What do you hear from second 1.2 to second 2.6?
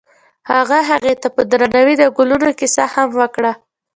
ته په درناوي د ګلونه